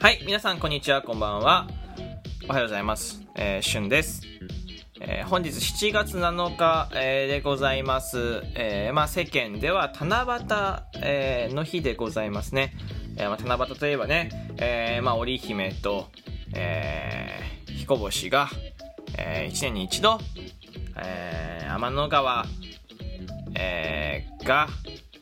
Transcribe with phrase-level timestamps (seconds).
[0.00, 1.68] はい、皆さんこんにちは、こんばんは。
[2.48, 3.22] おはようございます。
[3.36, 4.22] えー、しゅんです。
[5.00, 8.42] えー本日7月7日、えーでございます。
[8.54, 12.74] えーまあ世間では七夕、えーの日でございますね。
[13.16, 16.08] えーまあ、七夕といえばね、えーまあ織姫と、
[16.54, 18.48] えー彦星が、
[19.16, 20.18] え1年に一度、
[20.96, 22.46] えー天の川、
[23.54, 24.68] えーが、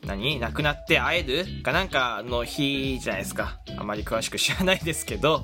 [0.05, 0.39] 何？
[0.39, 1.45] 亡くなって会える？
[1.63, 3.59] かなんかの日じゃないですか。
[3.77, 5.43] あまり詳しく知らないですけど、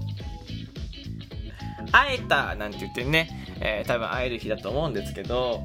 [1.92, 5.62] 会えたなんて言ってね、えー多分会える日だと思うんですけど、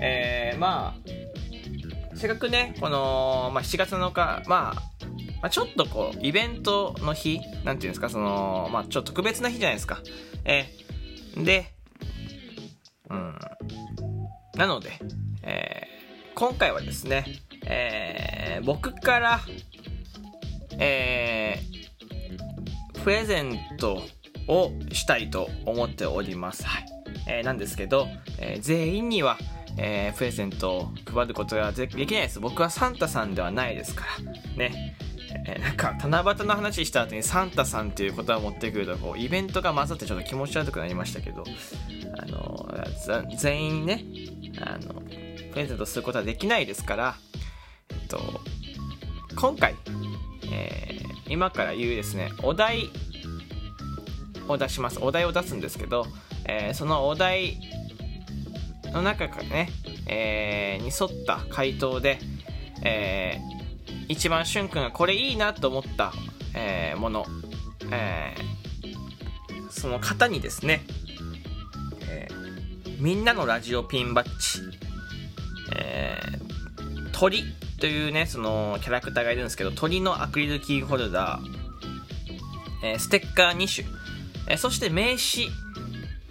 [0.00, 4.82] えーまあ、せっかくね、この、まあ、7月7日、まあ、
[5.40, 10.00] まあ、ちょっとこう、イベントの日なんていうんですか、その、まあ、ちょっと特別な日じゃないですか。
[10.44, 11.72] えーで、
[13.10, 13.38] うん。
[14.54, 14.98] なので、
[15.42, 15.98] えー
[16.34, 17.24] 今回はですね、
[17.66, 19.40] えー僕から、
[20.78, 21.78] えー
[23.04, 24.02] プレゼント
[24.48, 26.66] をしたいと思っております。
[26.66, 26.86] はい。
[27.28, 29.38] えーなんですけど、えー全員には、
[29.76, 32.40] えープレゼントを配ることがでできないです。
[32.40, 34.32] 僕はサンタさんではないですから。
[34.56, 34.96] ね。
[35.46, 41.44] えーなんか、七夕の話した後にサンタさんっていう言葉を持ってくると、こう、イベントが混ざってちょっと気持ち悪くなりましたけど、
[42.18, 42.68] あの、
[43.06, 44.04] ざ全員ね、
[44.60, 45.00] あの、
[45.52, 47.16] プレゼントすることはできないですから、
[48.10, 48.40] えっと、
[49.36, 49.76] 今回、
[50.50, 52.88] えー今から言うですね、お題
[54.48, 54.98] を出します。
[55.02, 56.06] お題を出すんですけど、
[56.46, 57.58] えーそのお題
[58.94, 59.68] の中からね、
[60.06, 62.18] えーに沿った回答で、
[62.82, 66.14] えー一番しゅんくんがこれいいなと思った、
[66.54, 67.26] えーもの、
[67.90, 70.80] えーその方にですね、
[72.08, 74.62] えーみんなのラジオピンバッジ、
[75.76, 76.48] えー
[77.12, 77.44] 鳥
[77.78, 83.88] というね、そのキャラクターがいるんですけど、鳥のアクリルキーホルダー、えーステッカー2種、
[84.48, 85.48] えーそして名刺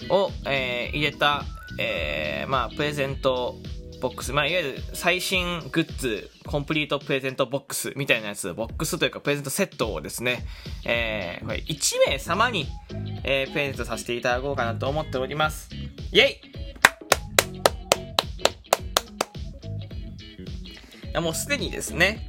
[0.10, 1.44] を、えー入れた、
[1.80, 3.56] えまあ、プレゼント
[4.02, 10.46] ボックス、まあ、いわゆる最新グッズ、コンプリートプレゼントボックスみたいなやつ、ボックスというかプレゼントセットをですね、
[10.86, 12.68] えこれ1名様に、
[13.24, 15.70] えプレゼントさせていただこうかなと思っております。
[16.12, 16.47] イェイ
[21.18, 22.20] やもうすでにですね、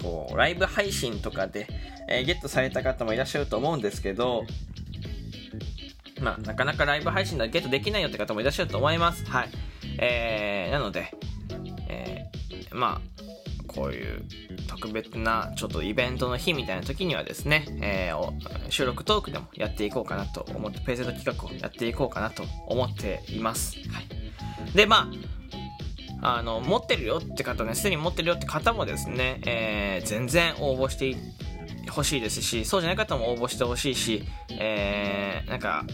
[0.00, 1.66] こう、ライブ配信とかで、
[2.08, 4.44] えーゲットされた方もいらっしゃると思うんですけど、
[6.20, 9.24] まあ、なかなかライブ配信ではゲットできないよって方もいらっしゃると思います。
[9.26, 9.48] はい。
[9.98, 11.12] えー、なので、
[11.88, 13.24] えー、まあ、
[13.66, 14.22] こういう
[14.68, 23.76] 特別なちょっとイベントの日みたいな時にはですね、えー収録トークでもやっていこうかなと思って、プレゼント企画をやっていこうかなと思っています。
[23.90, 24.76] はい。
[24.76, 25.33] で、まあ、
[26.26, 31.14] あの、持ってるよって方ね、すでに持ってるよって方もですね、えー全然応募して
[31.90, 34.24] ほしいですし、そうじゃない方も応募してほしいし、
[34.58, 35.84] えーなんか、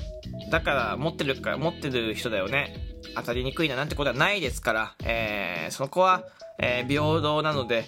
[0.51, 2.75] だから持ってるか、持ってる人だよね、
[3.17, 6.23] 当たりにくいななんてことはないですから、えーそこは、
[6.59, 7.85] えー平等なので、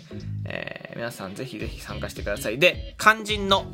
[0.46, 2.58] えー皆さんぜひぜひ参加してください。
[2.58, 3.66] で、肝心の、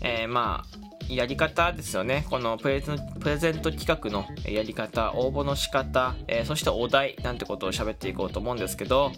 [0.00, 0.79] えーまあ、
[1.16, 2.26] やり方ですよね。
[2.30, 9.12] このプレゼンプレゼント企画のやり方、応募の仕方、えーそしてお題なんてことを喋っていこうと思うんですけど、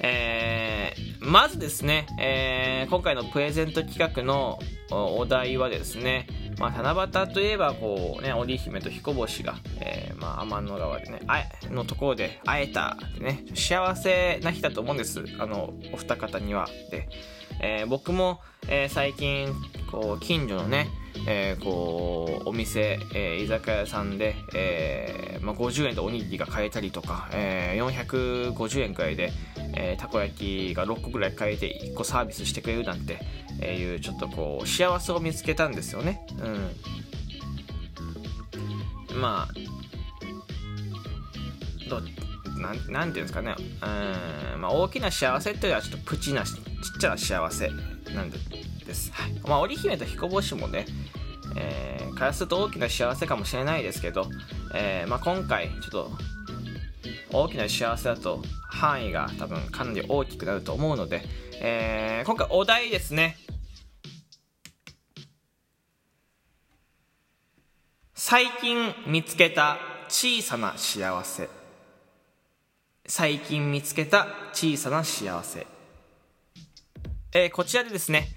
[0.00, 4.58] えーまずですね、えー今回のプレゼント企画の
[4.90, 6.26] お題はですね、
[6.58, 15.24] まあ、七夕といえば、こうね、織姫と彦星が、えーまあ、天の川でね、あえのところで会えたってね、幸せな日だと思うんです。
[15.38, 16.68] あの、お二方には。
[16.90, 17.08] で、
[17.60, 19.52] えー僕も、えー最近、
[19.90, 20.88] こう、近所のね、
[21.26, 29.32] えーこう、お店、えー居酒屋さんで、えーまあ、50円でおにぎりが買えたりとか、えー450円くらいで、
[29.76, 33.18] えーたこ焼きが6個ぐらい買えて1個サービスしてくれるなんて
[33.60, 36.26] えいうちょっとこう幸せを見つけたんですよね。
[39.12, 39.20] うん。
[39.20, 39.54] まあ
[41.88, 42.00] ど
[42.60, 43.54] ななんていうんですかね。
[43.58, 46.54] うん、まあ、大きな幸せっていうよりはちょっとプチなちっ
[47.00, 47.70] ちゃな幸せ
[48.14, 48.38] なんで
[48.86, 49.32] です、はい。
[49.46, 50.86] まあ、織姫と彦星もね
[51.56, 54.26] えーからすると大きな幸せかもしれないですけど、
[54.74, 56.10] えーまあ、今回ちょっと
[57.32, 58.42] 大きな幸せだと
[58.84, 61.22] 範囲が多分かなり大きくなると思うので、
[61.62, 63.38] えー今回お題ですね。
[68.14, 69.78] 最近見つけた
[70.08, 71.48] 小さな幸せ。
[73.06, 75.66] 最近見つけた小さな幸せ。
[77.32, 78.28] えーこちらでですね、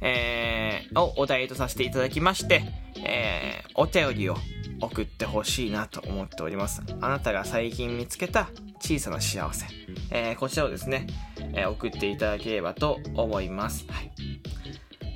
[0.00, 2.62] えーをお題とさせていただきまして、
[3.04, 4.36] えーお便りを
[4.80, 6.82] 送ってほしいなと思っております。
[7.00, 8.48] あなたが最近見つけた
[8.80, 9.66] 小さな幸せ、
[10.10, 11.06] えー、こちらをですね、
[11.54, 13.86] えー、送っていただければと思います。
[13.88, 14.10] はい。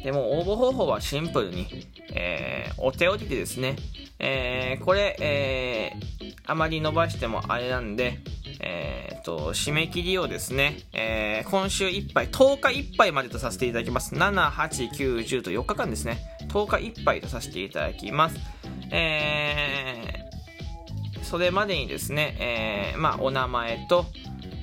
[0.04, 3.76] でも応募方法はシンプルに、えー、お手折りでですね、
[4.18, 5.92] え、これ、え、
[6.44, 8.18] あまり伸ばしてもあれなんで、
[8.60, 14.14] えー、と、締め切りをですね、えー、今週いっぱい、10日いっぱいまでとさせていただきます。
[14.14, 16.18] 7、8、9、10と4日間ですね。
[16.48, 18.36] 10日いっぱいとさせていただきます。
[18.90, 19.81] えー、
[21.32, 24.04] それまでにですね、えー、まあ、お名前と、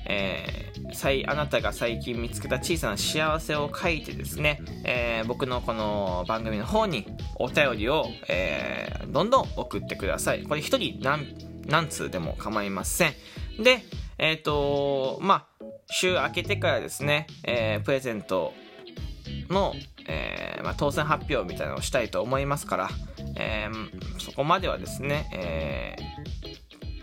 [0.06, 7.08] えー、あなたが最近見つけた小さな幸せを書いてですね、えー、僕のこの番組の方に
[7.40, 10.44] お便りを、えー、どんどん送ってください。
[10.44, 11.34] これ一人何、
[11.66, 13.14] 何通でも構いません。
[13.60, 13.82] で、
[14.18, 18.52] えっ、ー、とまあ、週明けてからですね、えー、プレゼント
[19.48, 19.74] の、
[20.06, 22.90] えー、まあ、当選発表みたいなのをしたいと思いますから、
[23.34, 25.96] えー、そこまではですね、え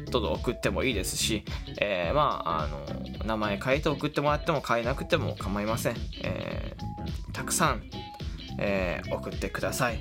[0.07, 1.43] ー、どうぞ送ってもいいですし、
[1.79, 5.95] えー、まあ、あの、名前書いて送ってもらっても変えなくても構いません。
[6.23, 7.83] えー、たくさん、
[8.59, 9.99] えー、送ってください。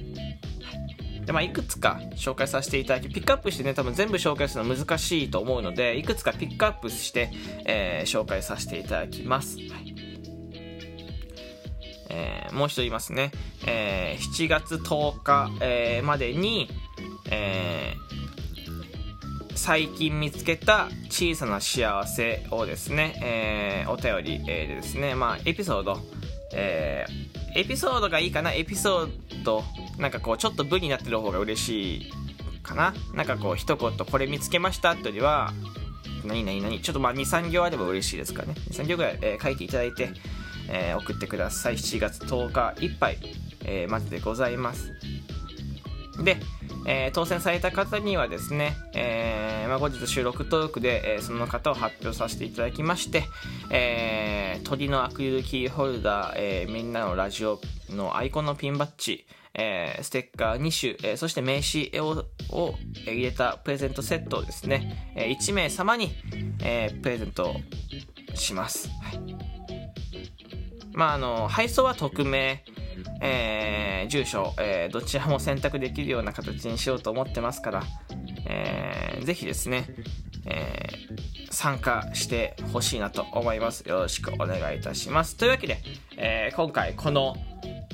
[1.26, 7.31] で、まあ、いくつか紹介させていただき、ピックアップしてね、多分全部紹介するの難しいと思うので、いくつかピックアップして、
[7.64, 9.59] えー、紹介させていただきます。
[9.59, 9.97] はい
[12.09, 13.32] えー、もう一度言いますね。
[13.67, 16.70] えー、7月10日、えー、までに、
[17.31, 18.06] えー、
[19.67, 25.99] 最近見つけた小さな幸せをですね、えー、お便り、え、でですね、まあ、エピソード、
[26.55, 28.53] えー、エピソードがいいかな？
[28.53, 29.65] エピソード
[29.99, 32.13] なんかこうちょっと部になってる方が嬉しい
[32.63, 32.95] かな？
[33.13, 35.53] なんかこう一言これ見つけましたってよりは
[36.25, 36.81] 何何何？
[36.81, 38.55] ちょっとまあ23行あれば嬉しいですかね。
[38.71, 40.11] 23行ぐらい、えー、書いていただいて、
[40.69, 41.75] えー、送ってください。
[41.75, 43.19] 7月10日いっぱい、
[43.65, 44.93] えー、まずでございます。
[46.23, 46.37] で、
[46.87, 53.25] えー、当選された方にはですね、えーまあ、後日収録トークで、えー、その方を発表させていただきまして、
[53.71, 57.61] えー、鳥のアクリルキーホルダー、えー、みんなのラジオ
[57.91, 62.75] のアイコンのピンバッジ、えー、ステッカー2種、えー、そして名刺をを
[63.07, 66.12] 入れたプレゼントセットをですね、えー、1名様に、
[66.62, 67.57] えー、プレゼント
[68.35, 68.89] します。
[69.03, 69.37] はい、
[70.93, 72.65] まあ、あの、配送は匿名、
[73.21, 77.83] えー、住所、えー、どちらも選択できるような形にしようと思ってますから、
[78.47, 79.87] えー、ぜひですね、
[80.47, 83.81] えー、参加してほしいなと思います。
[83.89, 85.37] よろしくお願いいたします。
[85.37, 85.79] というわけで、
[86.17, 87.37] えー、今回この、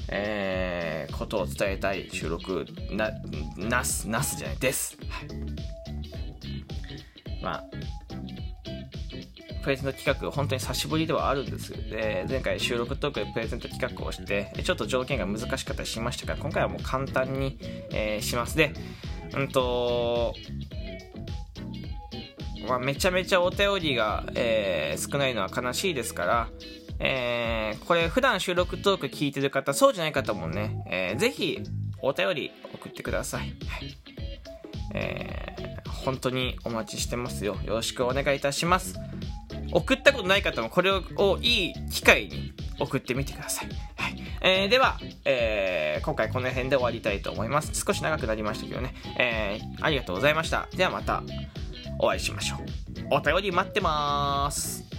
[0.09, 3.11] えー、ことを伝えたい収録な、
[3.57, 4.97] なす、なすじゃないです。
[5.09, 5.29] はい。
[7.43, 7.65] まあ、
[9.63, 11.73] プレゼント企画、本当に久しぶりではあるんです。
[11.73, 17.59] で、前回収録トークでプレゼント企画をして、ちょっと条件が難しかったりしましたが、今回はもう簡単に、
[17.91, 18.57] えー、します。
[18.57, 18.73] で、
[19.35, 20.35] うんと、
[22.69, 26.49] まあ、めちゃめちゃお便りが、えー、少ないのは悲しいですから、
[26.99, 31.61] えー、これ普段収録トーク聞いてる方、そうじゃない方もね、えー、ぜひ
[32.01, 33.41] お便り送ってください。
[33.67, 33.97] はい。
[34.95, 37.57] えー、本当にお待ちしてますよ。
[37.65, 38.99] よろしくお願いいたします。
[39.73, 43.69] 送ったことない方もこれをいい機会に送ってみてください。
[43.97, 44.17] はい。
[44.41, 47.73] えー、では、えー、今回この辺で終わりたいと思います。
[47.75, 48.95] 少し長くなりましたけどね。
[49.19, 50.69] えー、ありがとうございました。
[50.77, 51.23] ではまた
[51.99, 52.59] お会いしましょう。
[53.11, 54.92] お便り待ってます。